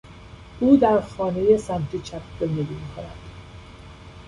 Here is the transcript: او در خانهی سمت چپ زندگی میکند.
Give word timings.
او 0.59 0.77
در 0.77 1.01
خانهی 1.01 1.57
سمت 1.57 2.03
چپ 2.03 2.21
زندگی 2.39 2.73
میکند. 2.73 3.17